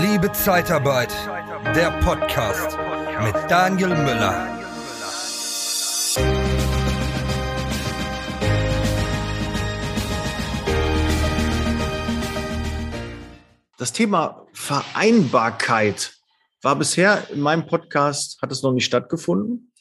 [0.00, 1.12] Liebe Zeitarbeit,
[1.76, 2.76] der Podcast
[3.22, 4.48] mit Daniel Müller.
[13.78, 16.14] Das Thema Vereinbarkeit
[16.62, 19.72] war bisher in meinem Podcast, hat es noch nicht stattgefunden.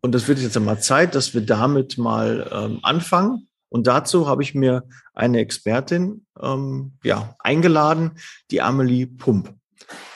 [0.00, 3.47] Und es wird jetzt einmal Zeit, dass wir damit mal ähm, anfangen.
[3.68, 4.84] Und dazu habe ich mir
[5.14, 8.12] eine Expertin ähm, ja, eingeladen,
[8.50, 9.54] die Amelie Pump.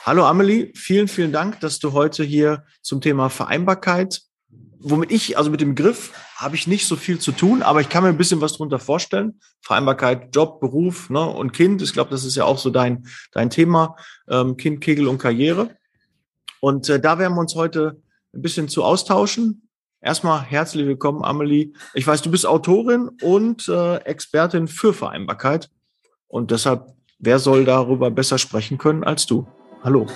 [0.05, 4.23] Hallo Amelie, vielen, vielen Dank, dass du heute hier zum Thema Vereinbarkeit,
[4.81, 7.89] womit ich, also mit dem Begriff, habe ich nicht so viel zu tun, aber ich
[7.89, 9.41] kann mir ein bisschen was darunter vorstellen.
[9.61, 11.83] Vereinbarkeit, Job, Beruf ne, und Kind.
[11.83, 13.97] Ich glaube, das ist ja auch so dein, dein Thema.
[14.29, 15.77] Ähm, kind, Kegel und Karriere.
[16.61, 18.03] Und äh, da werden wir uns heute
[18.35, 19.69] ein bisschen zu austauschen.
[20.05, 21.75] Erstmal herzlich willkommen, Amelie.
[21.95, 25.71] Ich weiß, du bist Autorin und äh, Expertin für Vereinbarkeit.
[26.27, 26.89] Und deshalb,
[27.21, 29.47] wer soll darüber besser sprechen können als du?
[29.85, 30.09] Hallo.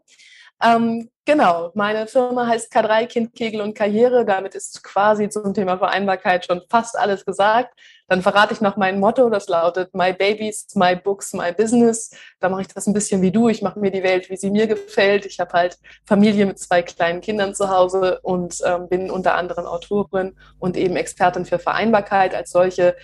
[0.62, 4.24] Ähm, genau, meine Firma heißt K3 Kind, Kegel und Karriere.
[4.24, 7.76] Damit ist quasi zum Thema Vereinbarkeit schon fast alles gesagt.
[8.06, 12.10] Dann verrate ich noch mein Motto, das lautet My Babies, My Books, My Business.
[12.38, 13.48] Da mache ich das ein bisschen wie du.
[13.48, 15.26] Ich mache mir die Welt, wie sie mir gefällt.
[15.26, 19.66] Ich habe halt Familie mit zwei kleinen Kindern zu Hause und ähm, bin unter anderem
[19.66, 22.94] Autorin und eben Expertin für Vereinbarkeit als solche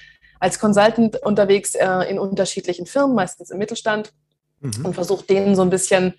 [0.41, 4.13] als Consultant unterwegs äh, in unterschiedlichen Firmen, meistens im Mittelstand,
[4.61, 4.85] mhm.
[4.85, 6.15] und versuche denen so ein bisschen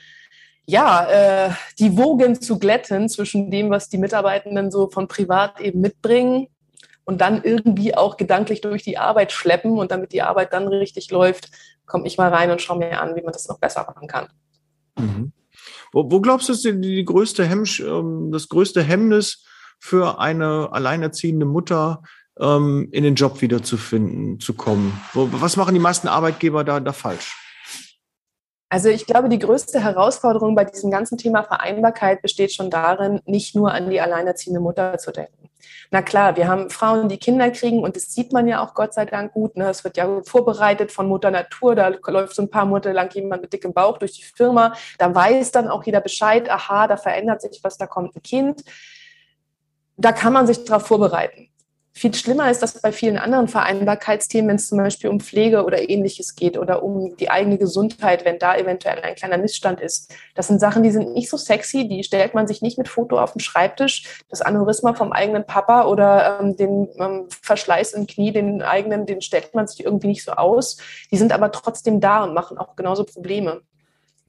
[0.65, 5.81] ja, äh, die Wogen zu glätten zwischen dem, was die Mitarbeitenden so von privat eben
[5.81, 6.47] mitbringen
[7.05, 9.79] und dann irgendwie auch gedanklich durch die Arbeit schleppen.
[9.79, 11.49] Und damit die Arbeit dann richtig läuft,
[11.87, 14.27] komme ich mal rein und schaue mir an, wie man das noch besser machen kann.
[14.95, 15.31] Mhm.
[15.91, 19.43] Wo, wo, glaubst du, ist die, die größte Hemmsch, ähm, das größte Hemmnis
[19.79, 22.03] für eine alleinerziehende Mutter,
[22.39, 24.99] ähm, in den Job wiederzufinden, zu kommen?
[25.13, 27.35] Was machen die meisten Arbeitgeber da, da falsch?
[28.71, 33.55] Also ich glaube, die größte Herausforderung bei diesem ganzen Thema Vereinbarkeit besteht schon darin, nicht
[33.55, 35.49] nur an die alleinerziehende Mutter zu denken.
[35.89, 38.93] Na klar, wir haben Frauen, die Kinder kriegen und das sieht man ja auch Gott
[38.93, 39.57] sei Dank gut.
[39.57, 39.69] Ne?
[39.69, 41.73] Es wird ja vorbereitet von Mutter Natur.
[41.73, 44.73] Da läuft so ein paar Monate lang jemand mit dickem Bauch durch die Firma.
[44.99, 48.63] Da weiß dann auch jeder Bescheid, aha, da verändert sich was, da kommt ein Kind.
[49.97, 51.49] Da kann man sich darauf vorbereiten.
[51.99, 55.89] Viel schlimmer ist das bei vielen anderen Vereinbarkeitsthemen, wenn es zum Beispiel um Pflege oder
[55.89, 60.09] ähnliches geht oder um die eigene Gesundheit, wenn da eventuell ein kleiner Missstand ist.
[60.33, 63.19] Das sind Sachen, die sind nicht so sexy, die stellt man sich nicht mit Foto
[63.19, 64.23] auf den Schreibtisch.
[64.29, 69.19] Das Aneurysma vom eigenen Papa oder ähm, den ähm, Verschleiß im Knie, den eigenen, den
[69.19, 70.77] stellt man sich irgendwie nicht so aus.
[71.11, 73.59] Die sind aber trotzdem da und machen auch genauso Probleme.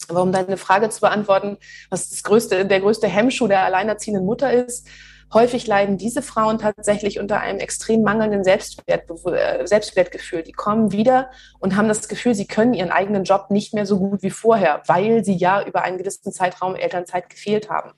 [0.08, 1.56] Aber um deine Frage zu beantworten,
[1.88, 4.88] was größte, der größte Hemmschuh der alleinerziehenden Mutter ist,
[5.32, 10.42] Häufig leiden diese Frauen tatsächlich unter einem extrem mangelnden Selbstwert, äh, Selbstwertgefühl.
[10.42, 11.30] Die kommen wieder
[11.60, 14.82] und haben das Gefühl, sie können ihren eigenen Job nicht mehr so gut wie vorher,
[14.86, 17.92] weil sie ja über einen gewissen Zeitraum Elternzeit gefehlt haben.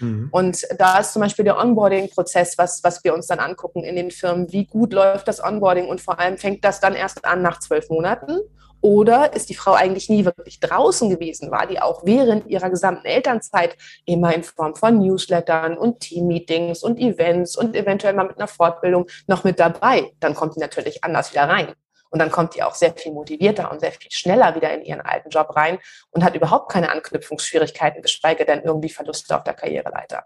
[0.00, 0.28] Mhm.
[0.30, 4.10] Und da ist zum Beispiel der Onboarding-Prozess, was, was wir uns dann angucken in den
[4.10, 4.50] Firmen.
[4.52, 7.90] Wie gut läuft das Onboarding und vor allem fängt das dann erst an nach zwölf
[7.90, 8.38] Monaten
[8.80, 11.50] oder ist die Frau eigentlich nie wirklich draußen gewesen?
[11.50, 16.98] War die auch während ihrer gesamten Elternzeit immer in Form von Newslettern und Teammeetings und
[16.98, 20.12] Events und eventuell mal mit einer Fortbildung noch mit dabei?
[20.20, 21.74] Dann kommt die natürlich anders wieder rein.
[22.10, 25.02] Und dann kommt die auch sehr viel motivierter und sehr viel schneller wieder in ihren
[25.02, 25.78] alten Job rein
[26.10, 30.24] und hat überhaupt keine Anknüpfungsschwierigkeiten, geschweige denn irgendwie Verluste auf der Karriereleiter.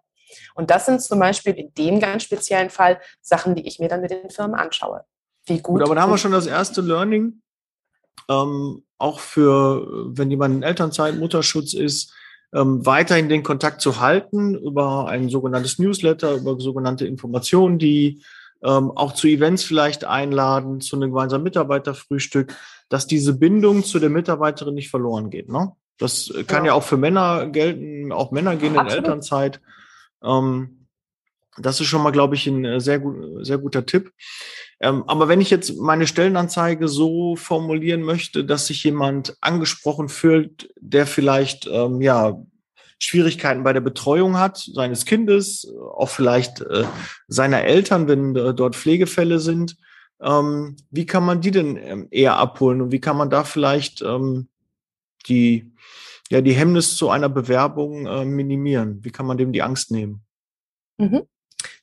[0.55, 4.01] Und das sind zum Beispiel in dem ganz speziellen Fall Sachen, die ich mir dann
[4.01, 5.05] mit den Firmen anschaue.
[5.45, 5.81] Wie gut.
[5.81, 7.43] gut aber da haben wir schon das erste Learning
[8.29, 9.87] ähm, auch für,
[10.17, 12.13] wenn jemand in Elternzeit, Mutterschutz ist,
[12.55, 18.23] ähm, weiterhin den Kontakt zu halten über ein sogenanntes Newsletter, über sogenannte Informationen, die
[18.63, 22.55] ähm, auch zu Events vielleicht einladen, zu einem gemeinsamen Mitarbeiterfrühstück,
[22.89, 25.49] dass diese Bindung zu der Mitarbeiterin nicht verloren geht.
[25.49, 25.73] Ne?
[25.99, 26.73] Das kann ja.
[26.73, 28.93] ja auch für Männer gelten, auch Männer gehen Absolut.
[28.93, 29.61] in Elternzeit.
[30.23, 30.82] Ähm,
[31.59, 34.13] das ist schon mal, glaube ich, ein sehr, gut, sehr guter Tipp.
[34.81, 40.73] Ähm, aber wenn ich jetzt meine Stellenanzeige so formulieren möchte, dass sich jemand angesprochen fühlt,
[40.81, 42.43] der vielleicht ähm, ja
[42.99, 46.85] Schwierigkeiten bei der Betreuung hat seines Kindes, auch vielleicht äh,
[47.29, 49.77] seiner Eltern, wenn äh, dort Pflegefälle sind,
[50.21, 54.03] ähm, wie kann man die denn ähm, eher abholen und wie kann man da vielleicht
[54.03, 54.49] ähm,
[55.27, 55.73] die
[56.31, 59.05] ja die Hemmnis zu einer Bewerbung äh, minimieren?
[59.05, 60.23] Wie kann man dem die Angst nehmen?
[60.99, 61.23] Mhm.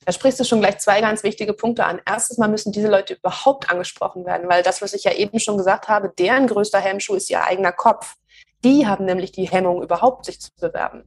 [0.10, 2.02] Da sprichst du schon gleich zwei ganz wichtige Punkte an.
[2.04, 5.56] Erstens mal müssen diese Leute überhaupt angesprochen werden, weil das, was ich ja eben schon
[5.56, 8.16] gesagt habe, deren größter Hemmschuh ist ihr eigener Kopf.
[8.64, 11.04] Die haben nämlich die Hemmung, überhaupt sich zu bewerben.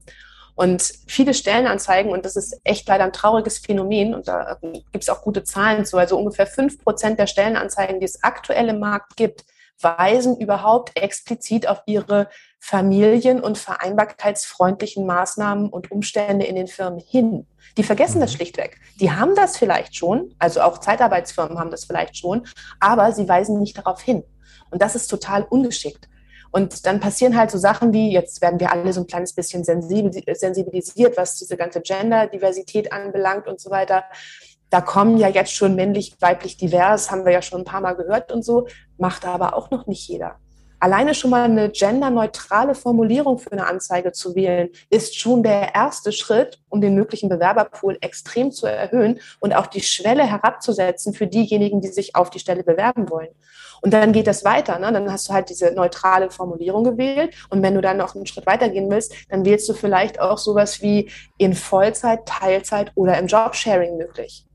[0.55, 5.09] Und viele Stellenanzeigen, und das ist echt leider ein trauriges Phänomen, und da gibt es
[5.09, 9.17] auch gute Zahlen zu, also ungefähr fünf Prozent der Stellenanzeigen, die es aktuell im Markt
[9.17, 9.45] gibt,
[9.81, 12.29] weisen überhaupt explizit auf ihre
[12.65, 17.49] familien- und vereinbarkeitsfreundlichen Maßnahmen und Umstände in den Firmen hin.
[17.77, 18.37] Die vergessen das mhm.
[18.37, 18.81] schlichtweg.
[19.01, 22.47] Die haben das vielleicht schon, also auch Zeitarbeitsfirmen haben das vielleicht schon,
[22.79, 24.23] aber sie weisen nicht darauf hin.
[24.71, 26.09] Und das ist total ungeschickt.
[26.53, 29.65] Und dann passieren halt so Sachen wie, jetzt werden wir alle so ein kleines bisschen
[29.65, 34.05] sensibilisiert, was diese ganze Gender-Diversität anbelangt und so weiter.
[34.71, 37.97] Da kommen ja jetzt schon männlich, weiblich divers, haben wir ja schon ein paar Mal
[37.97, 38.69] gehört und so,
[38.99, 40.39] macht aber auch noch nicht jeder.
[40.83, 46.11] Alleine schon mal eine genderneutrale Formulierung für eine Anzeige zu wählen, ist schon der erste
[46.11, 51.81] Schritt, um den möglichen Bewerberpool extrem zu erhöhen und auch die Schwelle herabzusetzen für diejenigen,
[51.83, 53.29] die sich auf die Stelle bewerben wollen.
[53.81, 54.81] Und dann geht das weiter.
[54.81, 54.93] Ne?
[54.93, 57.33] Dann hast du halt diese neutrale Formulierung gewählt.
[57.49, 60.39] Und wenn du dann noch einen Schritt weiter gehen willst, dann wählst du vielleicht auch
[60.39, 61.09] sowas wie
[61.39, 64.47] in Vollzeit, Teilzeit oder im Jobsharing möglich.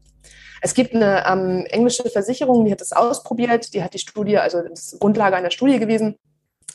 [0.68, 4.62] Es gibt eine ähm, englische Versicherung, die hat das ausprobiert, die hat die Studie, also
[4.62, 6.18] das ist Grundlage einer Studie gewesen,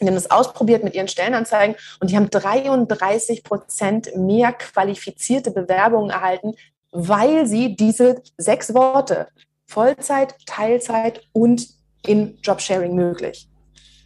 [0.00, 6.08] die haben das ausprobiert mit ihren Stellenanzeigen und die haben 33 Prozent mehr qualifizierte Bewerbungen
[6.08, 6.54] erhalten,
[6.90, 9.28] weil sie diese sechs Worte
[9.66, 11.68] Vollzeit, Teilzeit und
[12.06, 13.46] in Jobsharing möglich.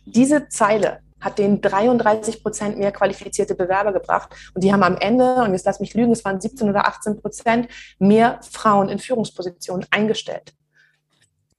[0.05, 4.31] Diese Zeile hat den 33 Prozent mehr qualifizierte Bewerber gebracht.
[4.55, 7.21] Und die haben am Ende, und jetzt lass mich lügen, es waren 17 oder 18
[7.21, 7.69] Prozent
[7.99, 10.55] mehr Frauen in Führungspositionen eingestellt.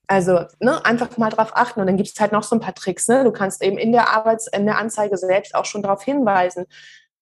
[0.08, 1.82] Also ne, einfach mal drauf achten.
[1.82, 3.10] Und dann gibt es halt noch so ein paar Tricks.
[3.10, 3.26] Ne?
[3.26, 6.66] Du kannst eben in der Arbeits-, in der Anzeige selbst auch schon darauf hinweisen,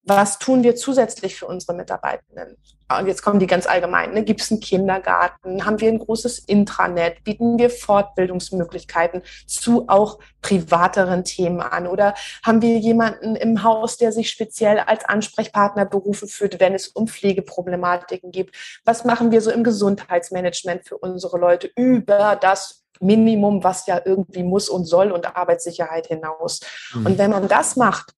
[0.03, 2.57] was tun wir zusätzlich für unsere Mitarbeitenden?
[2.87, 4.13] Und jetzt kommen die ganz allgemein.
[4.13, 4.23] Ne?
[4.23, 5.65] Gibt es einen Kindergarten?
[5.65, 7.23] Haben wir ein großes Intranet?
[7.23, 11.87] Bieten wir Fortbildungsmöglichkeiten zu auch privateren Themen an?
[11.87, 16.87] Oder haben wir jemanden im Haus, der sich speziell als Ansprechpartner berufen führt, wenn es
[16.87, 18.51] um Pflegeproblematiken geht?
[18.85, 24.43] Was machen wir so im Gesundheitsmanagement für unsere Leute über das Minimum, was ja irgendwie
[24.43, 26.59] muss und soll und Arbeitssicherheit hinaus?
[26.93, 27.05] Mhm.
[27.05, 28.14] Und wenn man das macht,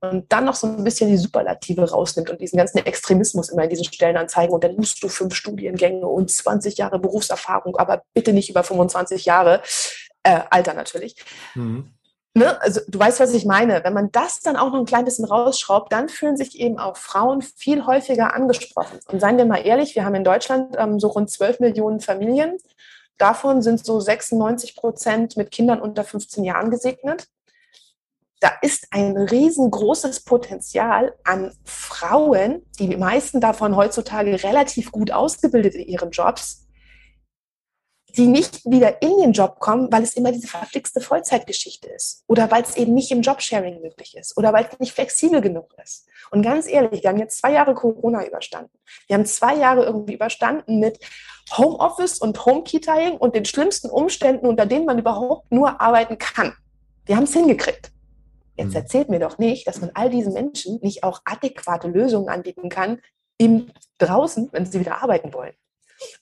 [0.00, 3.70] und dann noch so ein bisschen die Superlative rausnimmt und diesen ganzen Extremismus immer in
[3.70, 8.48] diesen Stellenanzeigen und dann musst du fünf Studiengänge und 20 Jahre Berufserfahrung, aber bitte nicht
[8.50, 9.62] über 25 Jahre,
[10.22, 11.16] äh, Alter natürlich.
[11.54, 11.90] Mhm.
[12.34, 12.60] Ne?
[12.62, 13.82] Also du weißt, was ich meine.
[13.82, 16.96] Wenn man das dann auch noch ein klein bisschen rausschraubt, dann fühlen sich eben auch
[16.96, 19.00] Frauen viel häufiger angesprochen.
[19.08, 22.56] Und seien wir mal ehrlich, wir haben in Deutschland ähm, so rund 12 Millionen Familien.
[23.16, 27.26] Davon sind so 96 Prozent mit Kindern unter 15 Jahren gesegnet
[28.40, 35.88] da ist ein riesengroßes Potenzial an Frauen, die meisten davon heutzutage relativ gut ausgebildet in
[35.88, 36.66] ihren Jobs,
[38.16, 42.50] die nicht wieder in den Job kommen, weil es immer diese verflixte Vollzeitgeschichte ist oder
[42.50, 46.06] weil es eben nicht im Jobsharing möglich ist oder weil es nicht flexibel genug ist.
[46.30, 48.76] Und ganz ehrlich, wir haben jetzt zwei Jahre Corona überstanden.
[49.06, 50.98] Wir haben zwei Jahre irgendwie überstanden mit
[51.56, 56.54] Homeoffice und Homekitaying und den schlimmsten Umständen, unter denen man überhaupt nur arbeiten kann.
[57.04, 57.92] Wir haben es hingekriegt.
[58.58, 58.76] Jetzt mhm.
[58.76, 63.00] erzählt mir doch nicht, dass man all diesen Menschen nicht auch adäquate Lösungen anbieten kann,
[63.38, 65.54] im draußen, wenn sie wieder arbeiten wollen.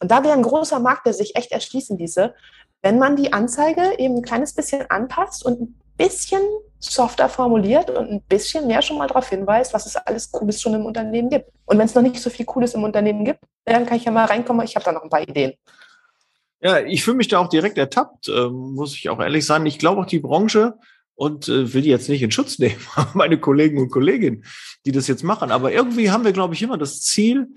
[0.00, 2.34] Und da wäre ein großer Markt, der sich echt erschließen ließe,
[2.82, 6.42] wenn man die Anzeige eben ein kleines bisschen anpasst und ein bisschen
[6.78, 10.74] softer formuliert und ein bisschen mehr schon mal darauf hinweist, was es alles Cooles schon
[10.74, 11.50] im Unternehmen gibt.
[11.64, 14.12] Und wenn es noch nicht so viel Cooles im Unternehmen gibt, dann kann ich ja
[14.12, 14.64] mal reinkommen.
[14.64, 15.54] Ich habe da noch ein paar Ideen.
[16.60, 19.66] Ja, ich fühle mich da auch direkt ertappt, äh, muss ich auch ehrlich sagen.
[19.66, 20.74] Ich glaube auch die Branche
[21.16, 22.80] und äh, will die jetzt nicht in Schutz nehmen,
[23.14, 24.44] meine Kollegen und Kolleginnen,
[24.84, 25.50] die das jetzt machen.
[25.50, 27.48] Aber irgendwie haben wir, glaube ich, immer das Ziel,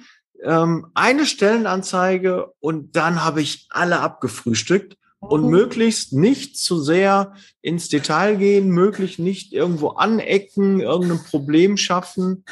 [0.44, 5.50] ähm, eine Stellenanzeige und dann habe ich alle abgefrühstückt und mhm.
[5.50, 12.46] möglichst nicht zu sehr ins Detail gehen, möglichst nicht irgendwo anecken, irgendein Problem schaffen,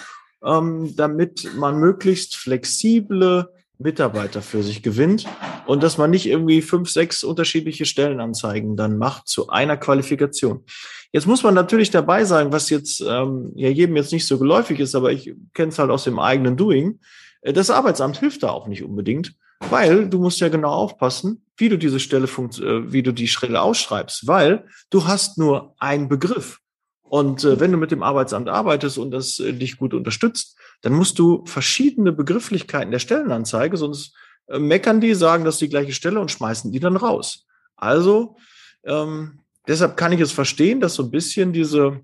[0.44, 3.50] ähm, damit man möglichst flexible
[3.80, 5.26] Mitarbeiter für sich gewinnt
[5.68, 10.64] und dass man nicht irgendwie fünf, sechs unterschiedliche Stellenanzeigen dann macht zu einer Qualifikation.
[11.12, 14.80] Jetzt muss man natürlich dabei sein, was jetzt ähm, ja jedem jetzt nicht so geläufig
[14.80, 17.00] ist, aber ich kenne es halt aus dem eigenen Doing.
[17.42, 19.36] Äh, das Arbeitsamt hilft da auch nicht unbedingt,
[19.70, 23.28] weil du musst ja genau aufpassen, wie du diese Stelle funkt, äh, wie du die
[23.28, 26.60] Stelle ausschreibst, weil du hast nur einen Begriff.
[27.02, 30.94] Und äh, wenn du mit dem Arbeitsamt arbeitest und das äh, dich gut unterstützt, dann
[30.94, 34.14] musst du verschiedene Begrifflichkeiten der Stellenanzeige, sonst
[34.48, 37.46] meckern die, sagen, das ist die gleiche Stelle und schmeißen die dann raus.
[37.76, 38.38] Also
[38.84, 42.02] ähm, deshalb kann ich es verstehen, dass so ein bisschen diese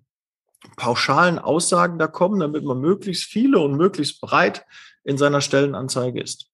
[0.77, 4.65] pauschalen Aussagen da kommen, damit man möglichst viele und möglichst breit
[5.03, 6.49] in seiner Stellenanzeige ist.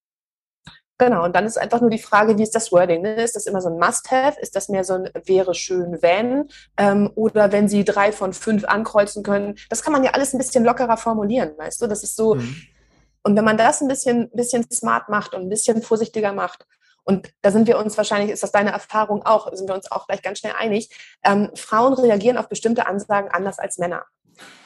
[1.01, 3.01] Genau, und dann ist einfach nur die Frage, wie ist das Wording?
[3.01, 3.23] Ne?
[3.23, 4.37] Ist das immer so ein Must-Have?
[4.41, 6.49] Ist das mehr so ein wäre schön, wenn?
[6.75, 9.55] Ähm, oder wenn Sie drei von fünf ankreuzen können?
[9.69, 11.87] Das kann man ja alles ein bisschen lockerer formulieren, weißt du?
[11.87, 12.35] Das ist so.
[12.35, 12.55] Mhm.
[13.29, 16.65] Und wenn man das ein bisschen, bisschen smart macht und ein bisschen vorsichtiger macht,
[17.03, 20.07] und da sind wir uns wahrscheinlich, ist das deine Erfahrung auch, sind wir uns auch
[20.07, 20.89] gleich ganz schnell einig,
[21.23, 24.03] ähm, Frauen reagieren auf bestimmte Ansagen anders als Männer.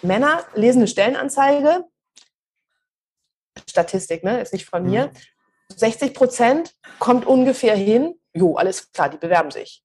[0.02, 1.84] Männer lesen eine Stellenanzeige,
[3.70, 5.76] Statistik, ne, ist nicht von mir, mhm.
[5.76, 9.84] 60 Prozent kommt ungefähr hin, jo, alles klar, die bewerben sich.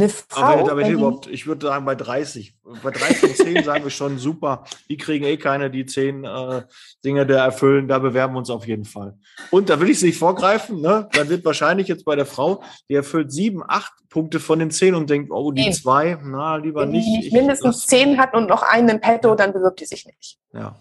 [0.00, 2.54] Eine Frau, aber, aber überhaupt, ich würde sagen, bei 30.
[2.82, 4.64] Bei 30 von 10 sagen wir schon super.
[4.88, 6.62] Die kriegen eh keine, die 10 äh,
[7.04, 7.86] Dinge da erfüllen.
[7.86, 9.18] Da bewerben wir uns auf jeden Fall.
[9.50, 10.80] Und da will ich es nicht vorgreifen.
[10.80, 11.08] Ne?
[11.12, 14.94] Dann wird wahrscheinlich jetzt bei der Frau, die erfüllt 7, 8 Punkte von den 10
[14.94, 17.06] und denkt, oh, die 2, na, lieber Wenn nicht.
[17.06, 20.06] Wenn die nicht mindestens 10 hat und noch einen im Petto, dann bewirbt die sich
[20.06, 20.38] nicht.
[20.54, 20.76] Ja.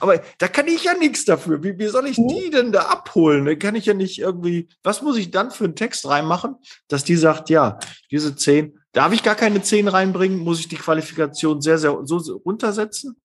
[0.00, 1.62] Aber da kann ich ja nichts dafür.
[1.62, 2.28] Wie, wie soll ich hm?
[2.28, 3.44] die denn da abholen?
[3.44, 6.56] Da kann ich ja nicht irgendwie, was muss ich dann für einen Text reinmachen,
[6.88, 7.78] dass die sagt, ja,
[8.10, 10.38] diese zehn, darf ich gar keine zehn reinbringen?
[10.38, 13.16] Muss ich die Qualifikation sehr, sehr so runtersetzen?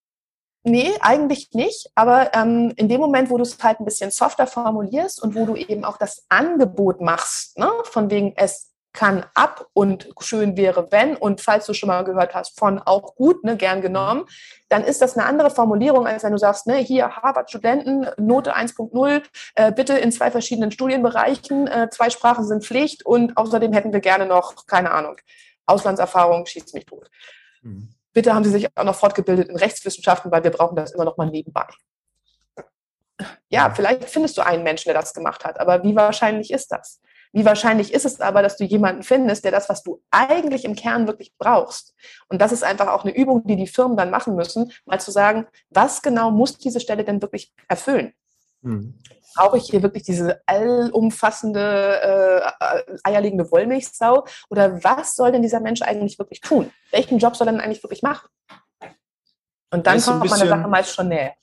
[0.64, 1.90] Nee, eigentlich nicht.
[1.96, 5.46] Aber ähm, in dem Moment, wo du es halt ein bisschen softer formulierst und wo
[5.46, 10.92] du eben auch das Angebot machst, ne, von wegen es kann ab und schön wäre,
[10.92, 14.26] wenn und falls du schon mal gehört hast, von auch gut, ne, gern genommen,
[14.70, 19.24] dann ist das eine andere Formulierung, als wenn du sagst, ne, hier Harvard-Studenten, Note 1.0,
[19.56, 24.02] äh, bitte in zwei verschiedenen Studienbereichen, äh, zwei Sprachen sind Pflicht und außerdem hätten wir
[24.02, 25.16] gerne noch, keine Ahnung,
[25.66, 27.10] Auslandserfahrung, schießt mich tot.
[27.62, 27.94] Mhm.
[28.14, 31.16] Bitte haben Sie sich auch noch fortgebildet in Rechtswissenschaften, weil wir brauchen das immer noch
[31.16, 31.66] mal nebenbei.
[33.50, 37.00] Ja, vielleicht findest du einen Menschen, der das gemacht hat, aber wie wahrscheinlich ist das?
[37.34, 40.76] Wie wahrscheinlich ist es aber, dass du jemanden findest, der das, was du eigentlich im
[40.76, 41.96] Kern wirklich brauchst?
[42.28, 45.12] Und das ist einfach auch eine Übung, die die Firmen dann machen müssen, mal zu
[45.12, 48.14] sagen, was genau muss diese Stelle denn wirklich erfüllen?
[48.64, 49.00] Hm.
[49.34, 54.26] Brauche ich hier wirklich diese allumfassende, äh, eierlegende Wollmilchsau?
[54.50, 56.70] Oder was soll denn dieser Mensch eigentlich wirklich tun?
[56.92, 58.28] Welchen Job soll er denn eigentlich wirklich machen?
[59.74, 61.34] Und dann kommt man der Sache meist schon näher.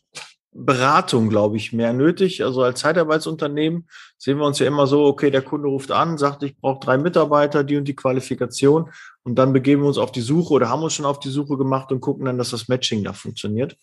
[0.52, 2.42] Beratung, glaube ich, mehr nötig.
[2.42, 3.86] Also als Zeitarbeitsunternehmen
[4.16, 6.98] sehen wir uns ja immer so, okay, der Kunde ruft an, sagt, ich brauche drei
[6.98, 8.90] Mitarbeiter, die und die Qualifikation.
[9.22, 11.58] Und dann begeben wir uns auf die Suche oder haben uns schon auf die Suche
[11.58, 13.76] gemacht und gucken dann, dass das Matching da funktioniert.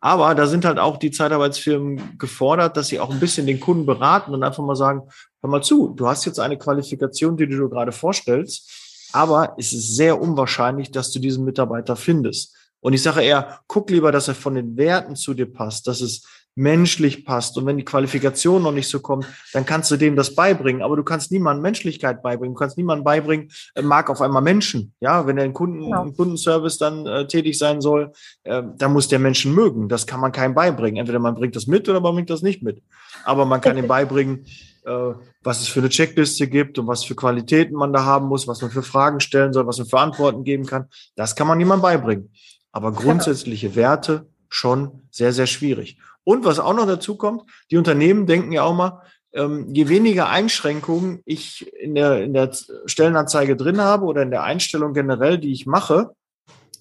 [0.00, 3.86] Aber da sind halt auch die Zeitarbeitsfirmen gefordert, dass sie auch ein bisschen den Kunden
[3.86, 5.02] beraten und einfach mal sagen,
[5.40, 8.70] hör mal zu, du hast jetzt eine Qualifikation, die du gerade vorstellst,
[9.14, 12.54] aber es ist sehr unwahrscheinlich, dass du diesen Mitarbeiter findest.
[12.84, 16.02] Und ich sage eher, guck lieber, dass er von den Werten zu dir passt, dass
[16.02, 17.56] es menschlich passt.
[17.56, 20.82] Und wenn die Qualifikation noch nicht so kommt, dann kannst du dem das beibringen.
[20.82, 22.54] Aber du kannst niemandem Menschlichkeit beibringen.
[22.54, 24.92] Du kannst niemandem beibringen, äh, mag auf einmal Menschen.
[25.00, 26.02] Ja, wenn er in Kunden, genau.
[26.02, 28.12] im Kundenservice dann äh, tätig sein soll,
[28.42, 29.88] äh, dann muss der Menschen mögen.
[29.88, 30.98] Das kann man keinem beibringen.
[30.98, 32.82] Entweder man bringt das mit oder man bringt das nicht mit.
[33.24, 34.44] Aber man kann ihm beibringen,
[34.84, 38.46] äh, was es für eine Checkliste gibt und was für Qualitäten man da haben muss,
[38.46, 40.88] was man für Fragen stellen soll, was man für Antworten geben kann.
[41.16, 42.30] Das kann man niemandem beibringen.
[42.74, 45.96] Aber grundsätzliche Werte schon sehr, sehr schwierig.
[46.24, 49.02] Und was auch noch dazu kommt, die Unternehmen denken ja auch mal,
[49.32, 52.50] ähm, je weniger Einschränkungen ich in der, in der
[52.86, 56.16] Stellenanzeige drin habe oder in der Einstellung generell, die ich mache,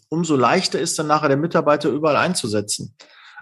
[0.10, 2.96] umso leichter ist dann nachher der Mitarbeiter überall einzusetzen.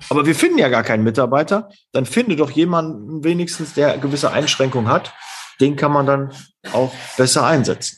[0.09, 1.69] Aber wir finden ja gar keinen Mitarbeiter.
[1.93, 5.13] Dann finde doch jemanden wenigstens, der gewisse Einschränkungen hat.
[5.61, 6.33] Den kann man dann
[6.73, 7.97] auch besser einsetzen.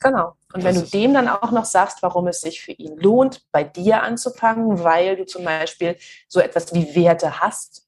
[0.00, 0.36] Genau.
[0.54, 3.64] Und wenn du dem dann auch noch sagst, warum es sich für ihn lohnt, bei
[3.64, 5.96] dir anzufangen, weil du zum Beispiel
[6.28, 7.86] so etwas wie Werte hast,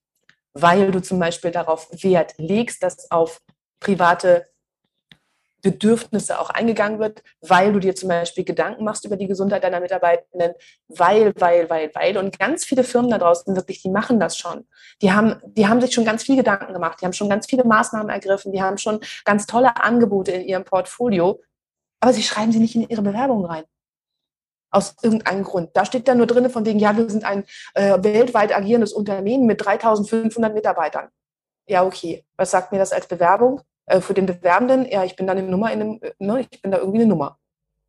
[0.54, 3.40] weil du zum Beispiel darauf Wert legst, dass auf
[3.80, 4.46] private
[5.64, 9.80] Bedürfnisse auch eingegangen wird, weil du dir zum Beispiel Gedanken machst über die Gesundheit deiner
[9.80, 10.52] Mitarbeitenden,
[10.88, 12.18] weil, weil, weil, weil.
[12.18, 14.66] Und ganz viele Firmen da draußen wirklich, die machen das schon.
[15.00, 17.64] Die haben, die haben sich schon ganz viel Gedanken gemacht, die haben schon ganz viele
[17.64, 21.40] Maßnahmen ergriffen, die haben schon ganz tolle Angebote in ihrem Portfolio,
[22.04, 23.64] aber sie schreiben sie nicht in ihre Bewerbung rein.
[24.70, 25.70] Aus irgendeinem Grund.
[25.72, 29.46] Da steht dann nur drin von wegen, ja, wir sind ein äh, weltweit agierendes Unternehmen
[29.46, 31.08] mit 3500 Mitarbeitern.
[31.66, 32.26] Ja, okay.
[32.36, 33.62] Was sagt mir das als Bewerbung?
[33.86, 36.60] Äh, für den Bewerbenden, ja, ich bin da eine Nummer in einem, äh, ne, ich
[36.60, 37.38] bin da irgendwie eine Nummer.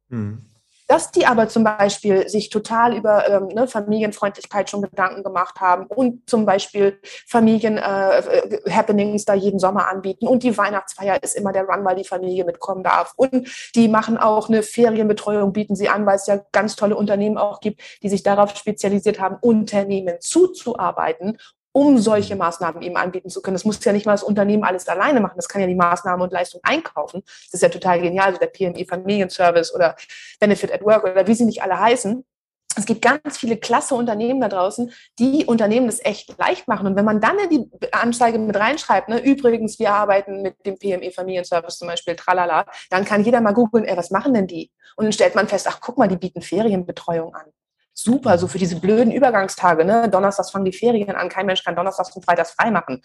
[0.07, 0.45] Mhm.
[0.87, 5.87] Dass die aber zum Beispiel sich total über ähm, ne, Familienfreundlichkeit schon Gedanken gemacht haben
[5.87, 11.65] und zum Beispiel Familien-Happenings äh, da jeden Sommer anbieten und die Weihnachtsfeier ist immer der
[11.65, 16.05] Run, weil die Familie mitkommen darf und die machen auch eine Ferienbetreuung, bieten sie an,
[16.05, 21.37] weil es ja ganz tolle Unternehmen auch gibt, die sich darauf spezialisiert haben, Unternehmen zuzuarbeiten
[21.75, 23.55] um solche Maßnahmen eben anbieten zu können.
[23.55, 25.33] Das muss ja nicht mal das Unternehmen alles alleine machen.
[25.35, 27.21] Das kann ja die Maßnahmen und Leistung einkaufen.
[27.25, 28.27] Das ist ja total genial.
[28.27, 29.97] Also der PMI Familienservice oder
[30.39, 32.23] Benefit at Work oder wie sie nicht alle heißen.
[32.77, 36.87] es gibt ganz viele klasse Unternehmen da draußen, die Unternehmen das echt leicht machen.
[36.87, 40.79] Und wenn man dann in die Anzeige mit reinschreibt, ne, übrigens, wir arbeiten mit dem
[40.79, 44.71] PME Familienservice zum Beispiel, tralala, dann kann jeder mal googeln, ey, was machen denn die?
[44.95, 47.51] Und dann stellt man fest, ach, guck mal, die bieten Ferienbetreuung an.
[47.97, 50.09] Super, so für diese blöden Übergangstage, ne?
[50.09, 53.01] Donnerstags fangen die Ferien an, kein Mensch kann Donnerstags und Freitags frei machen.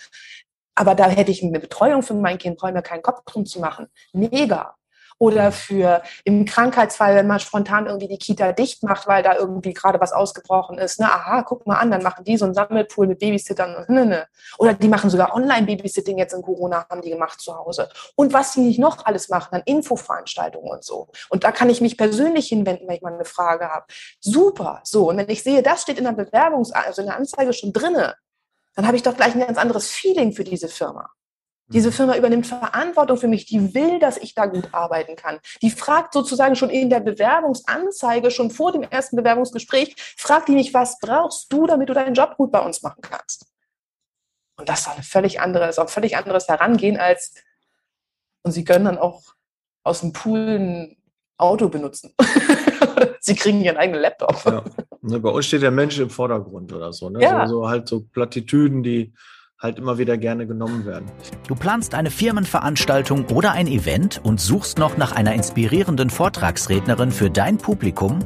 [0.75, 3.61] Aber da hätte ich eine Betreuung für mein Kind, brauche mir keinen Kopf drum zu
[3.61, 3.89] machen.
[4.13, 4.75] Mega
[5.21, 9.75] oder für im Krankheitsfall, wenn man spontan irgendwie die Kita dicht macht, weil da irgendwie
[9.75, 10.99] gerade was ausgebrochen ist.
[10.99, 13.77] Na, aha, guck mal an, dann machen die so einen Sammelpool mit Babysittern.
[13.77, 14.27] Und, ne, ne.
[14.59, 17.91] Oder die machen sogar Online-Babysitting jetzt in Corona, haben die gemacht zu Hause.
[18.17, 21.09] Und was die nicht noch alles machen, dann Infoveranstaltungen und so.
[21.29, 23.85] Und da kann ich mich persönlich hinwenden, wenn ich mal eine Frage habe.
[24.21, 25.11] Super, so.
[25.11, 28.15] Und wenn ich sehe, das steht in der Bewerbungs-, also in der Anzeige schon drinne,
[28.75, 31.11] dann habe ich doch gleich ein ganz anderes Feeling für diese Firma.
[31.73, 35.39] Diese Firma übernimmt Verantwortung für mich, die will, dass ich da gut arbeiten kann.
[35.63, 40.75] Die fragt sozusagen schon in der Bewerbungsanzeige, schon vor dem ersten Bewerbungsgespräch, fragt die mich,
[40.75, 43.47] was brauchst du, damit du deinen Job gut bei uns machen kannst?
[44.57, 47.35] Und das ist ein völlig anderes, auch ein völlig anderes Herangehen als,
[48.43, 49.23] und sie können dann auch
[49.85, 50.97] aus dem Pool ein
[51.39, 52.15] Auto benutzen.
[53.21, 54.45] sie kriegen ihren eigenen Laptop.
[54.45, 54.65] Ja.
[55.03, 57.09] Ne, bei uns steht der Mensch im Vordergrund oder so.
[57.11, 57.23] Ne?
[57.23, 57.47] Ja.
[57.47, 59.15] So, so halt so Plattitüden, die
[59.61, 61.07] halt immer wieder gerne genommen werden.
[61.47, 67.31] Du planst eine Firmenveranstaltung oder ein Event und suchst noch nach einer inspirierenden Vortragsrednerin für
[67.31, 68.21] dein Publikum?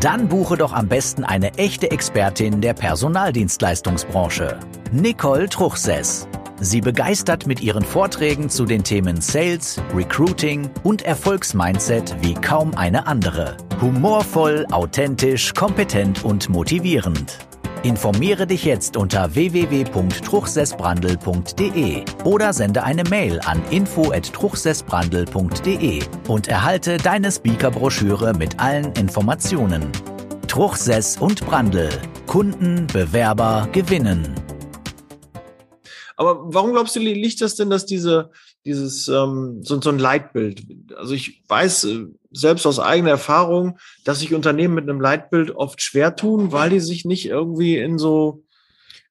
[0.00, 4.58] Dann buche doch am besten eine echte Expertin der Personaldienstleistungsbranche,
[4.92, 6.28] Nicole Truchsess.
[6.60, 13.06] Sie begeistert mit ihren Vorträgen zu den Themen Sales, Recruiting und Erfolgsmindset wie kaum eine
[13.06, 13.56] andere.
[13.80, 17.38] Humorvoll, authentisch, kompetent und motivierend.
[17.84, 28.32] Informiere dich jetzt unter www.truchsessbrandel.de oder sende eine Mail an info@truchsessbrandel.de und erhalte deine Speakerbroschüre
[28.32, 29.92] mit allen Informationen.
[30.48, 31.90] Truchsess und Brandel.
[32.26, 34.34] Kunden, Bewerber gewinnen.
[36.16, 38.30] Aber warum glaubst du, liegt das denn, dass diese,
[38.64, 40.64] dieses, ähm, so, so ein Leitbild,
[40.96, 45.82] also ich weiß äh, selbst aus eigener Erfahrung, dass sich Unternehmen mit einem Leitbild oft
[45.82, 48.42] schwer tun, weil die sich nicht irgendwie in so,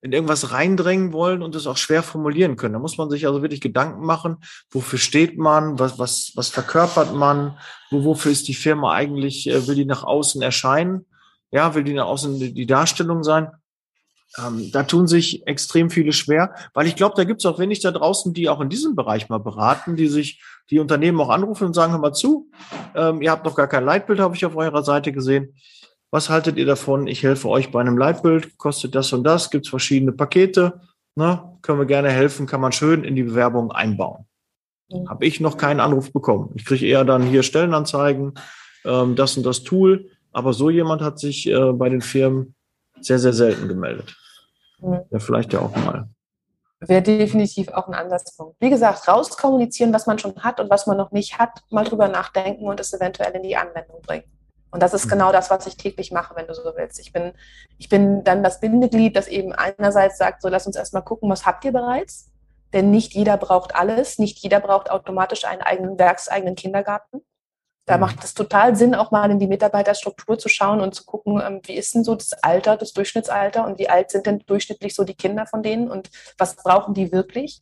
[0.01, 2.73] in irgendwas reindrängen wollen und es auch schwer formulieren können.
[2.73, 4.37] Da muss man sich also wirklich Gedanken machen,
[4.69, 7.57] wofür steht man, was, was, was verkörpert man,
[7.89, 11.05] wo, wofür ist die Firma eigentlich, äh, will die nach außen erscheinen,
[11.51, 13.49] ja, will die nach außen die Darstellung sein.
[14.37, 17.81] Ähm, da tun sich extrem viele schwer, weil ich glaube, da gibt es auch wenig
[17.81, 21.65] da draußen, die auch in diesem Bereich mal beraten, die sich die Unternehmen auch anrufen
[21.65, 22.49] und sagen, hör mal zu,
[22.95, 25.53] ähm, ihr habt noch gar kein Leitbild, habe ich auf eurer Seite gesehen.
[26.09, 27.07] Was haltet ihr davon?
[27.07, 30.81] Ich helfe euch bei einem Leitbild, kostet das und das, gibt es verschiedene Pakete,
[31.15, 31.57] ne?
[31.61, 34.25] können wir gerne helfen, kann man schön in die Bewerbung einbauen.
[34.89, 35.09] Mhm.
[35.09, 36.51] Habe ich noch keinen Anruf bekommen.
[36.55, 38.33] Ich kriege eher dann hier Stellenanzeigen,
[38.85, 42.55] ähm, das und das Tool, aber so jemand hat sich äh, bei den Firmen
[42.99, 44.15] sehr, sehr selten gemeldet.
[44.83, 46.07] Ja, vielleicht ja auch mal.
[46.79, 48.57] Wäre definitiv auch ein Ansatzpunkt.
[48.59, 52.09] Wie gesagt, rauskommunizieren, was man schon hat und was man noch nicht hat, mal drüber
[52.09, 54.25] nachdenken und es eventuell in die Anwendung bringen.
[54.73, 56.99] Und das ist genau das, was ich täglich mache, wenn du so willst.
[56.99, 57.33] Ich bin,
[57.77, 61.45] ich bin dann das Bindeglied, das eben einerseits sagt, so lass uns erstmal gucken, was
[61.45, 62.31] habt ihr bereits?
[62.73, 67.21] Denn nicht jeder braucht alles, nicht jeder braucht automatisch einen eigenen werkseigenen Kindergarten.
[67.85, 68.01] Da mhm.
[68.01, 71.61] macht es total Sinn, auch mal in die Mitarbeiterstruktur zu schauen und zu gucken, ähm,
[71.65, 75.03] wie ist denn so das Alter, das Durchschnittsalter und wie alt sind denn durchschnittlich so
[75.03, 77.61] die Kinder von denen und was brauchen die wirklich?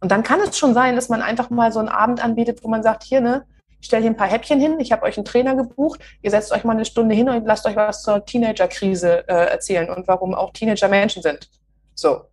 [0.00, 2.68] Und dann kann es schon sein, dass man einfach mal so einen Abend anbietet, wo
[2.68, 3.46] man sagt, hier, ne,
[3.80, 6.52] ich stelle hier ein paar Häppchen hin, ich habe euch einen Trainer gebucht, ihr setzt
[6.52, 10.34] euch mal eine Stunde hin und lasst euch was zur Teenagerkrise äh, erzählen und warum
[10.34, 11.48] auch Teenager Menschen sind.
[11.94, 12.29] So.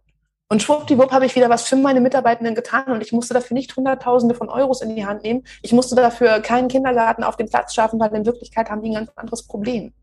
[0.50, 3.76] Und schwuppdiwupp habe ich wieder was für meine Mitarbeitenden getan und ich musste dafür nicht
[3.76, 5.46] Hunderttausende von Euros in die Hand nehmen.
[5.62, 9.06] Ich musste dafür keinen Kindergarten auf dem Platz schaffen, weil in Wirklichkeit haben die ein
[9.06, 9.94] ganz anderes Problem.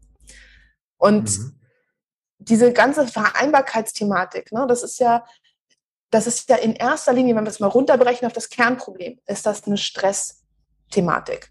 [0.99, 1.55] Und mhm.
[2.39, 5.25] diese ganze Vereinbarkeitsthematik, ne, das ist ja,
[6.11, 9.47] das ist ja in erster Linie, wenn wir es mal runterbrechen auf das Kernproblem, ist
[9.47, 11.51] das eine Stressthematik.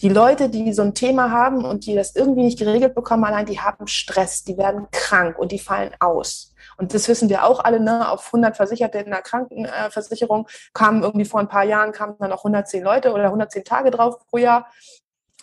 [0.00, 3.46] Die Leute, die so ein Thema haben und die das irgendwie nicht geregelt bekommen, allein
[3.46, 6.51] die haben Stress, die werden krank und die fallen aus.
[6.82, 8.10] Und das wissen wir auch alle, ne?
[8.10, 12.40] auf 100 Versicherte in der Krankenversicherung kamen irgendwie vor ein paar Jahren kamen dann noch
[12.40, 14.66] 110 Leute oder 110 Tage drauf pro Jahr.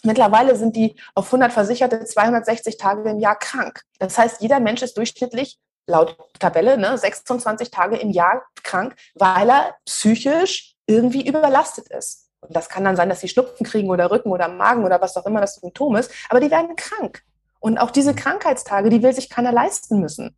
[0.03, 3.83] Mittlerweile sind die auf 100 Versicherte 260 Tage im Jahr krank.
[3.99, 9.49] Das heißt, jeder Mensch ist durchschnittlich laut Tabelle ne, 26 Tage im Jahr krank, weil
[9.49, 12.31] er psychisch irgendwie überlastet ist.
[12.41, 15.15] Und das kann dann sein, dass sie Schnupfen kriegen oder Rücken oder Magen oder was
[15.15, 17.23] auch immer das Symptom ist, aber die werden krank.
[17.61, 20.35] Und auch diese Krankheitstage, die will sich keiner leisten müssen.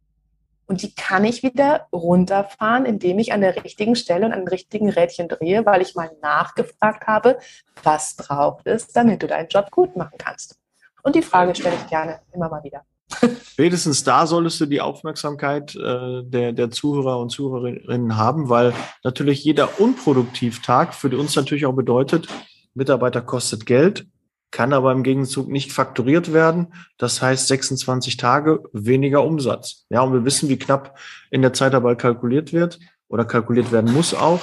[0.72, 4.48] Und die kann ich wieder runterfahren, indem ich an der richtigen Stelle und an den
[4.48, 7.40] richtigen Rädchen drehe, weil ich mal nachgefragt habe,
[7.84, 10.58] was braucht es, damit du deinen Job gut machen kannst.
[11.04, 12.86] Und die Frage stelle ich gerne immer mal wieder.
[13.44, 19.44] Spätestens da solltest du die Aufmerksamkeit äh, der, der Zuhörer und Zuhörerinnen haben, weil natürlich
[19.44, 22.30] jeder Unproduktivtag für uns natürlich auch bedeutet,
[22.76, 24.06] Mitarbeiter kostet Geld,
[24.52, 26.74] kann aber im Gegenzug nicht fakturiert werden.
[26.98, 29.86] Das heißt 26 Tage weniger Umsatz.
[29.90, 34.14] Ja, und wir wissen, wie knapp in der Zeitarbeit kalkuliert wird oder kalkuliert werden muss
[34.14, 34.42] auch.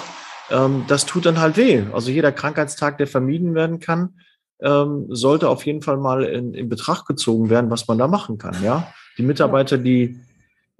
[0.50, 1.84] Ähm, das tut dann halt weh.
[1.92, 4.20] Also jeder Krankheitstag, der vermieden werden kann,
[4.60, 8.38] ähm, sollte auf jeden Fall mal in, in Betracht gezogen werden, was man da machen
[8.38, 8.56] kann.
[8.62, 10.18] Ja, die Mitarbeiter, die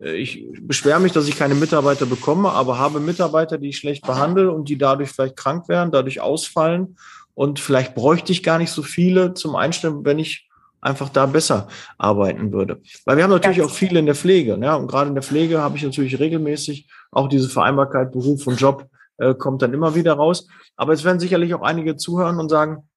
[0.01, 4.07] äh, ich beschwere mich, dass ich keine Mitarbeiter bekomme, aber habe Mitarbeiter, die ich schlecht
[4.07, 6.97] behandle und die dadurch vielleicht krank werden, dadurch ausfallen.
[7.39, 10.49] Und vielleicht bräuchte ich gar nicht so viele zum Einstellen, wenn ich
[10.81, 12.83] einfach da besser arbeiten würde.
[13.05, 14.59] Weil wir haben natürlich auch viele in der Pflege.
[14.61, 18.61] Ja, und gerade in der Pflege habe ich natürlich regelmäßig auch diese Vereinbarkeit Beruf und
[18.61, 20.49] Job äh, kommt dann immer wieder raus.
[20.75, 22.89] Aber es werden sicherlich auch einige zuhören und sagen,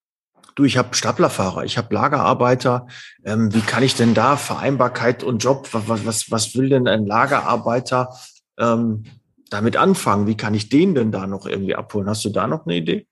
[0.55, 2.87] du, ich habe Staplerfahrer, ich habe Lagerarbeiter,
[3.23, 7.05] ähm, wie kann ich denn da Vereinbarkeit und Job, was, was, was will denn ein
[7.05, 8.09] Lagerarbeiter
[8.57, 9.03] ähm,
[9.51, 10.25] damit anfangen?
[10.25, 12.09] Wie kann ich den denn da noch irgendwie abholen?
[12.09, 13.05] Hast du da noch eine Idee?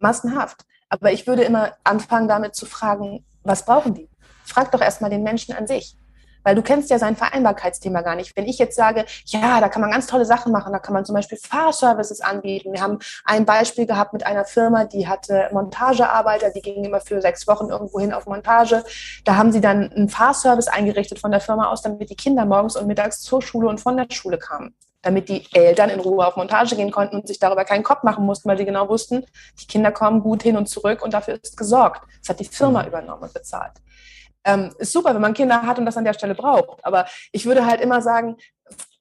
[0.00, 0.64] Massenhaft.
[0.88, 4.08] Aber ich würde immer anfangen damit zu fragen, was brauchen die?
[4.44, 5.96] Frag doch erstmal den Menschen an sich.
[6.42, 8.34] Weil du kennst ja sein Vereinbarkeitsthema gar nicht.
[8.34, 11.04] Wenn ich jetzt sage, ja, da kann man ganz tolle Sachen machen, da kann man
[11.04, 12.72] zum Beispiel Fahrservices anbieten.
[12.72, 17.20] Wir haben ein Beispiel gehabt mit einer Firma, die hatte Montagearbeiter, die gingen immer für
[17.20, 18.82] sechs Wochen irgendwo hin auf Montage.
[19.24, 22.74] Da haben sie dann einen Fahrservice eingerichtet von der Firma aus, damit die Kinder morgens
[22.74, 26.36] und mittags zur Schule und von der Schule kamen damit die Eltern in Ruhe auf
[26.36, 29.24] Montage gehen konnten und sich darüber keinen Kopf machen mussten, weil sie genau wussten,
[29.60, 32.02] die Kinder kommen gut hin und zurück und dafür ist gesorgt.
[32.20, 32.88] Das hat die Firma mhm.
[32.88, 33.72] übernommen und bezahlt.
[34.44, 36.84] Ähm, ist super, wenn man Kinder hat und das an der Stelle braucht.
[36.84, 38.36] Aber ich würde halt immer sagen,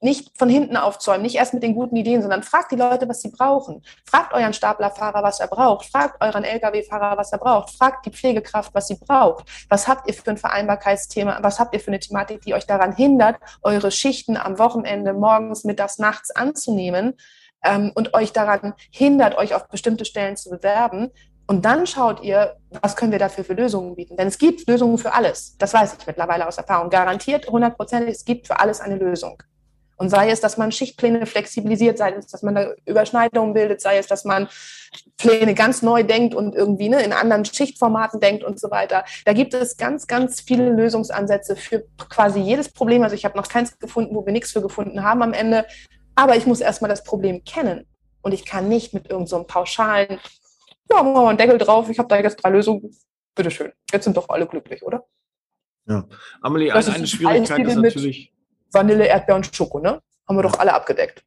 [0.02, 3.22] nicht von hinten aufzäumen, nicht erst mit den guten Ideen, sondern fragt die Leute, was
[3.22, 3.84] sie brauchen.
[4.06, 5.86] Fragt euren Staplerfahrer, was er braucht.
[5.88, 7.72] Fragt euren Lkw-Fahrer, was er braucht.
[7.72, 9.46] Fragt die Pflegekraft, was sie braucht.
[9.70, 11.40] Was habt ihr für ein Vereinbarkeitsthema?
[11.42, 15.64] Was habt ihr für eine Thematik, die euch daran hindert, eure Schichten am Wochenende, morgens,
[15.64, 17.16] mittags, nachts anzunehmen?
[17.62, 21.12] Ähm, und euch daran hindert, euch auf bestimmte Stellen zu bewerben,
[21.50, 24.16] und dann schaut ihr, was können wir dafür für Lösungen bieten.
[24.16, 25.58] Denn es gibt Lösungen für alles.
[25.58, 26.92] Das weiß ich mittlerweile aus Erfahrung.
[26.92, 29.42] Garantiert, hundertprozentig, es gibt für alles eine Lösung.
[30.00, 33.98] Und sei es, dass man Schichtpläne flexibilisiert, sei es, dass man da Überschneidungen bildet, sei
[33.98, 34.48] es, dass man
[35.18, 39.06] Pläne ganz neu denkt und irgendwie ne, in anderen Schichtformaten denkt und so weiter.
[39.26, 43.04] Da gibt es ganz, ganz viele Lösungsansätze für quasi jedes Problem.
[43.04, 45.66] Also ich habe noch keins gefunden, wo wir nichts für gefunden haben am Ende.
[46.16, 47.86] Aber ich muss erstmal das Problem kennen.
[48.22, 50.20] Und ich kann nicht mit irgendeinem so pauschalen
[50.92, 52.96] ja, machen wir mal einen Deckel drauf, ich habe da jetzt drei Lösungen,
[53.36, 53.72] bitteschön.
[53.92, 55.06] Jetzt sind doch alle glücklich, oder?
[55.88, 56.08] Ja.
[56.42, 58.34] Amelie, eine, eine Schwierigkeit ist natürlich.
[58.72, 60.02] Vanille, Erdbeer und Schoko, ne?
[60.28, 61.24] Haben wir doch alle abgedeckt.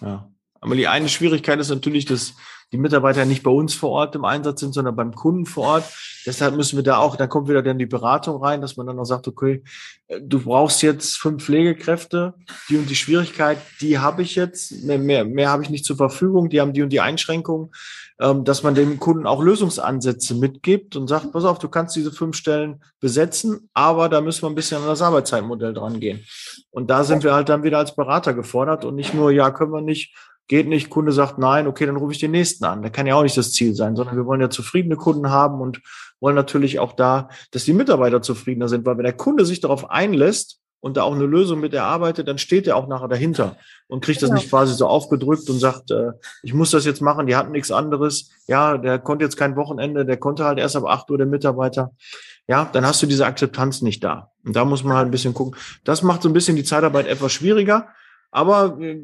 [0.00, 0.28] Ja.
[0.60, 2.34] Amelie, eine Schwierigkeit ist natürlich, dass
[2.72, 5.84] die Mitarbeiter nicht bei uns vor Ort im Einsatz sind, sondern beim Kunden vor Ort.
[6.26, 8.98] Deshalb müssen wir da auch, da kommt wieder dann die Beratung rein, dass man dann
[8.98, 9.62] auch sagt, okay,
[10.08, 12.34] äh, du brauchst jetzt fünf Pflegekräfte,
[12.68, 15.96] die und die Schwierigkeit, die habe ich jetzt, mehr, mehr, mehr habe ich nicht zur
[15.96, 17.70] Verfügung, die haben die und die Einschränkungen,
[18.18, 22.10] ähm, dass man dem Kunden auch Lösungsansätze mitgibt und sagt, pass auf, du kannst diese
[22.10, 26.24] fünf Stellen besetzen, aber da müssen wir ein bisschen an das Arbeitszeitmodell dran gehen.
[26.70, 29.72] Und da sind wir halt dann wieder als Berater gefordert und nicht nur, ja, können
[29.72, 30.14] wir nicht,
[30.48, 32.82] geht nicht, Kunde sagt nein, okay, dann rufe ich den nächsten an.
[32.82, 35.60] Da kann ja auch nicht das Ziel sein, sondern wir wollen ja zufriedene Kunden haben
[35.60, 35.80] und
[36.20, 39.90] wollen natürlich auch da, dass die Mitarbeiter zufriedener sind, weil wenn der Kunde sich darauf
[39.90, 43.56] einlässt und da auch eine Lösung mit erarbeitet, dann steht er auch nachher dahinter
[43.88, 44.32] und kriegt genau.
[44.32, 47.52] das nicht quasi so aufgedrückt und sagt, äh, ich muss das jetzt machen, die hatten
[47.52, 48.30] nichts anderes.
[48.46, 51.92] Ja, der konnte jetzt kein Wochenende, der konnte halt erst ab acht Uhr der Mitarbeiter.
[52.48, 54.30] Ja, dann hast du diese Akzeptanz nicht da.
[54.44, 55.58] Und da muss man halt ein bisschen gucken.
[55.82, 57.88] Das macht so ein bisschen die Zeitarbeit etwas schwieriger.
[58.30, 59.00] Aber äh,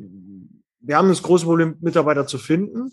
[0.82, 2.92] wir haben das große Problem, Mitarbeiter zu finden.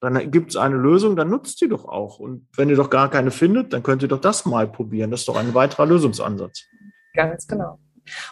[0.00, 2.18] Dann gibt es eine Lösung, dann nutzt die doch auch.
[2.18, 5.10] Und wenn ihr doch gar keine findet, dann könnt ihr doch das mal probieren.
[5.10, 6.64] Das ist doch ein weiterer Lösungsansatz.
[7.12, 7.78] Ganz genau.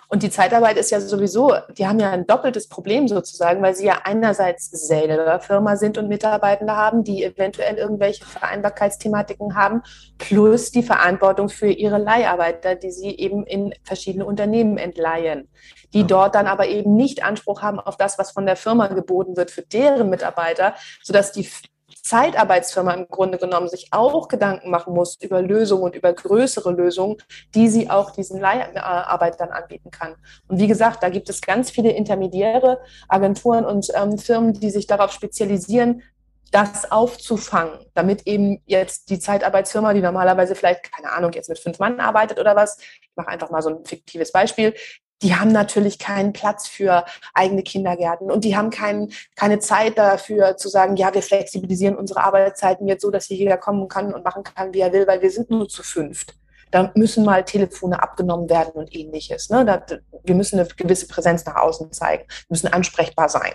[0.09, 3.87] Und die Zeitarbeit ist ja sowieso, die haben ja ein doppeltes Problem sozusagen, weil sie
[3.87, 9.83] ja einerseits selber Firma sind und Mitarbeitende haben, die eventuell irgendwelche Vereinbarkeitsthematiken haben,
[10.19, 15.49] plus die Verantwortung für ihre Leiharbeiter, die sie eben in verschiedene Unternehmen entleihen
[15.95, 19.37] die dort dann aber eben nicht Anspruch haben auf das, was von der Firma geboten
[19.37, 21.49] wird für deren Mitarbeiter, sodass die
[22.03, 27.17] Zeitarbeitsfirma im Grunde genommen sich auch Gedanken machen muss über Lösungen und über größere Lösungen,
[27.55, 30.17] die sie auch diesen Leiharbeitern anbieten kann.
[30.49, 34.87] Und wie gesagt, da gibt es ganz viele intermediäre Agenturen und ähm, Firmen, die sich
[34.87, 36.03] darauf spezialisieren,
[36.51, 41.79] das aufzufangen, damit eben jetzt die Zeitarbeitsfirma, die normalerweise vielleicht, keine Ahnung, jetzt mit fünf
[41.79, 44.75] Mann arbeitet oder was, ich mache einfach mal so ein fiktives Beispiel,
[45.23, 47.05] die haben natürlich keinen Platz für
[47.35, 52.23] eigene Kindergärten und die haben kein, keine Zeit dafür zu sagen, ja, wir flexibilisieren unsere
[52.23, 55.21] Arbeitszeiten jetzt so, dass hier jeder kommen kann und machen kann, wie er will, weil
[55.23, 56.35] wir sind nur zu fünft.
[56.71, 59.49] Da müssen mal Telefone abgenommen werden und ähnliches.
[59.49, 59.65] Ne?
[59.65, 59.85] Da,
[60.23, 63.55] wir müssen eine gewisse Präsenz nach außen zeigen, müssen ansprechbar sein.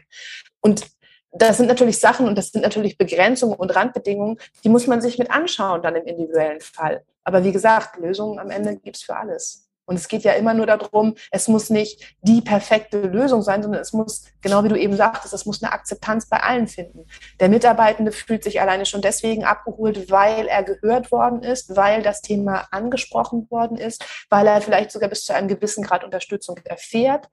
[0.61, 0.87] Und
[1.31, 5.17] das sind natürlich Sachen und das sind natürlich Begrenzungen und Randbedingungen, die muss man sich
[5.17, 7.03] mit anschauen dann im individuellen Fall.
[7.23, 9.67] Aber wie gesagt, Lösungen am Ende gibt es für alles.
[9.85, 13.81] Und es geht ja immer nur darum, es muss nicht die perfekte Lösung sein, sondern
[13.81, 17.05] es muss, genau wie du eben sagtest, es muss eine Akzeptanz bei allen finden.
[17.39, 22.21] Der Mitarbeitende fühlt sich alleine schon deswegen abgeholt, weil er gehört worden ist, weil das
[22.21, 27.29] Thema angesprochen worden ist, weil er vielleicht sogar bis zu einem gewissen Grad Unterstützung erfährt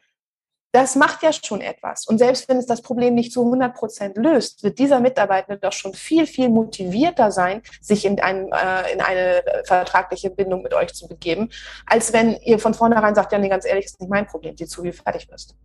[0.72, 2.06] das macht ja schon etwas.
[2.06, 5.72] Und selbst wenn es das Problem nicht zu 100 Prozent löst, wird dieser Mitarbeiter doch
[5.72, 10.94] schon viel, viel motivierter sein, sich in, ein, äh, in eine vertragliche Bindung mit euch
[10.94, 11.50] zu begeben,
[11.87, 14.66] als wenn ihr von vornherein sagt, ja, nee, ganz ehrlich, ist nicht mein Problem, sieh
[14.66, 15.56] zu, wie fertig wirst.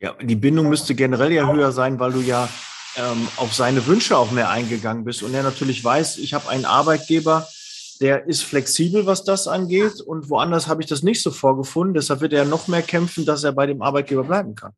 [0.00, 2.48] Ja, die Bindung müsste generell ja höher sein, weil du ja
[2.96, 6.66] ähm, auf seine Wünsche auch mehr eingegangen bist und er natürlich weiß, ich habe einen
[6.66, 7.48] Arbeitgeber,
[7.98, 10.00] der ist flexibel, was das angeht.
[10.00, 11.94] Und woanders habe ich das nicht so vorgefunden.
[11.94, 14.72] Deshalb wird er noch mehr kämpfen, dass er bei dem Arbeitgeber bleiben kann.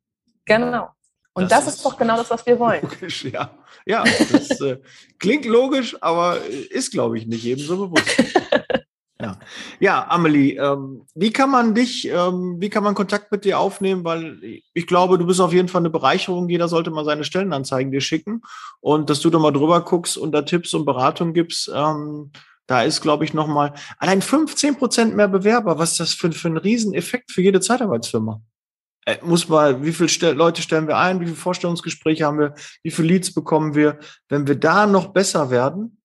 [0.45, 0.89] Genau.
[1.33, 2.81] Und das, das ist, ist, doch genau das, was wir wollen.
[2.81, 3.51] Logisch, ja.
[3.85, 4.77] Ja, das äh,
[5.19, 6.37] klingt logisch, aber
[6.69, 8.05] ist, glaube ich, nicht jedem so bewusst.
[9.21, 9.37] Ja,
[9.81, 14.05] ja Amelie, ähm, wie kann man dich, ähm, wie kann man Kontakt mit dir aufnehmen?
[14.05, 14.39] Weil
[14.73, 16.47] ich glaube, du bist auf jeden Fall eine Bereicherung.
[16.47, 18.41] Jeder sollte mal seine Stellenanzeigen dir schicken
[18.79, 21.69] und dass du da mal drüber guckst und da Tipps und Beratung gibst.
[21.73, 22.31] Ähm,
[22.69, 25.79] da ist, glaube ich, nochmal allein 15 Prozent mehr Bewerber.
[25.79, 28.43] Was ist das für, für ein Rieseneffekt für jede Zeitarbeitsfirma?
[29.07, 31.19] Äh, muss mal, wie viele Leute stellen wir ein?
[31.19, 32.53] Wie viele Vorstellungsgespräche haben wir?
[32.83, 33.97] Wie viele Leads bekommen wir?
[34.27, 35.99] Wenn wir da noch besser werden,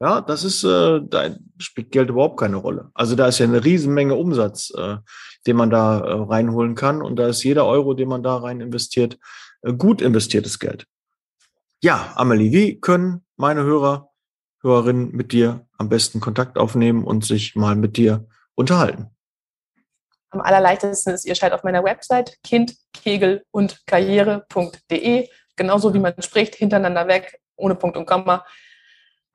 [0.00, 2.90] ja, das ist, äh, da spielt Geld überhaupt keine Rolle.
[2.92, 4.96] Also da ist ja eine Riesenmenge Umsatz, äh,
[5.46, 7.00] den man da äh, reinholen kann.
[7.00, 9.20] Und da ist jeder Euro, den man da rein investiert,
[9.60, 10.88] äh, gut investiertes Geld.
[11.80, 14.11] Ja, Amelie, wie können meine Hörer
[14.62, 19.10] Hörerin mit dir am besten Kontakt aufnehmen und sich mal mit dir unterhalten?
[20.30, 26.14] Am allerleichtesten ist, ihr schaltet auf meiner Website kind, kegel und karriere.de, genauso wie man
[26.20, 28.44] spricht, hintereinander weg, ohne Punkt und Komma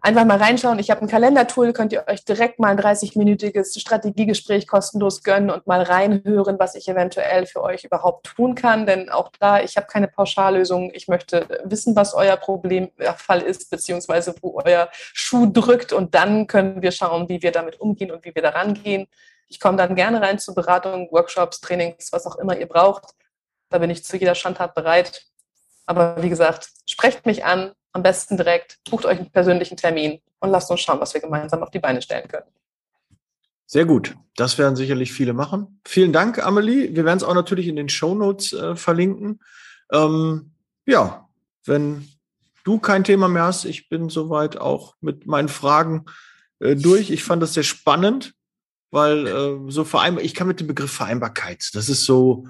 [0.01, 0.79] einfach mal reinschauen.
[0.79, 5.67] Ich habe ein Kalendertool, könnt ihr euch direkt mal ein 30-minütiges Strategiegespräch kostenlos gönnen und
[5.67, 8.85] mal reinhören, was ich eventuell für euch überhaupt tun kann.
[8.85, 10.91] Denn auch da, ich habe keine Pauschallösung.
[10.93, 15.93] Ich möchte wissen, was euer Problemfall ist, beziehungsweise wo euer Schuh drückt.
[15.93, 19.07] Und dann können wir schauen, wie wir damit umgehen und wie wir daran gehen.
[19.49, 23.13] Ich komme dann gerne rein zu Beratungen, Workshops, Trainings, was auch immer ihr braucht.
[23.69, 25.25] Da bin ich zu jeder Standart bereit.
[25.85, 30.51] Aber wie gesagt, sprecht mich an, am besten direkt, bucht euch einen persönlichen Termin und
[30.51, 32.45] lasst uns schauen, was wir gemeinsam auf die Beine stellen können.
[33.65, 34.15] Sehr gut.
[34.35, 35.81] Das werden sicherlich viele machen.
[35.85, 36.95] Vielen Dank, Amelie.
[36.95, 39.41] Wir werden es auch natürlich in den Show Notes äh, verlinken.
[39.91, 40.51] Ähm,
[40.85, 41.27] ja,
[41.65, 42.07] wenn
[42.63, 46.05] du kein Thema mehr hast, ich bin soweit auch mit meinen Fragen
[46.59, 47.09] äh, durch.
[47.09, 48.35] Ich fand das sehr spannend,
[48.91, 52.47] weil äh, so vereinbar, ich kann mit dem Begriff Vereinbarkeit, das ist so,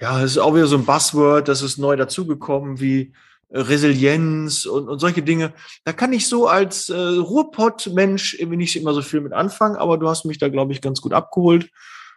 [0.00, 3.12] ja, das ist auch wieder so ein Buzzword, das ist neu dazugekommen, wie
[3.50, 5.52] Resilienz und, und solche Dinge.
[5.84, 9.98] Da kann ich so als äh, Ruhrpott-Mensch irgendwie nicht immer so viel mit anfangen, aber
[9.98, 11.70] du hast mich da, glaube ich, ganz gut abgeholt.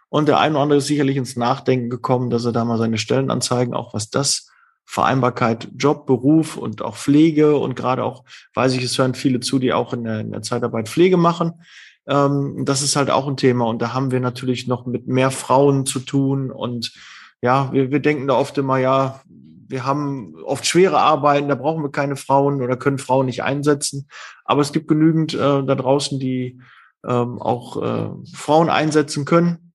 [0.08, 2.98] Und der eine oder andere ist sicherlich ins Nachdenken gekommen, dass er da mal seine
[2.98, 4.50] Stellenanzeigen, auch was das
[4.84, 9.58] Vereinbarkeit, Job, Beruf und auch Pflege und gerade auch, weiß ich, es hören viele zu,
[9.58, 11.62] die auch in der, in der Zeitarbeit Pflege machen.
[12.06, 15.30] Ähm, das ist halt auch ein Thema und da haben wir natürlich noch mit mehr
[15.30, 16.92] Frauen zu tun und
[17.40, 19.22] ja, wir, wir denken da oft immer, ja,
[19.72, 24.06] wir haben oft schwere Arbeiten, da brauchen wir keine Frauen oder können Frauen nicht einsetzen.
[24.44, 26.60] Aber es gibt genügend äh, da draußen, die
[27.08, 29.72] ähm, auch äh, Frauen einsetzen können.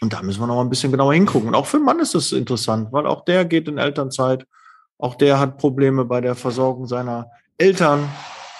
[0.00, 1.48] Und da müssen wir noch mal ein bisschen genauer hingucken.
[1.48, 4.46] Und auch für den Mann ist das interessant, weil auch der geht in Elternzeit.
[4.96, 7.28] Auch der hat Probleme bei der Versorgung seiner
[7.58, 8.08] Eltern.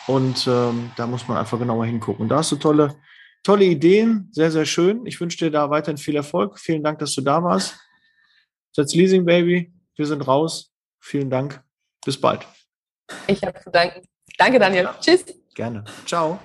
[0.08, 2.24] Und ähm, da muss man einfach genauer hingucken.
[2.24, 2.96] Und da hast du tolle,
[3.44, 4.30] tolle Ideen.
[4.32, 5.06] Sehr, sehr schön.
[5.06, 6.58] Ich wünsche dir da weiterhin viel Erfolg.
[6.58, 7.78] Vielen Dank, dass du da warst.
[8.74, 9.72] That's Leasing Baby.
[9.94, 10.71] Wir sind raus.
[11.02, 11.62] Vielen Dank.
[12.04, 12.46] Bis bald.
[13.26, 14.06] Ich habe zu danken.
[14.38, 14.84] Danke, Daniel.
[14.84, 14.96] Ja.
[15.00, 15.24] Tschüss.
[15.54, 15.84] Gerne.
[16.06, 16.38] Ciao.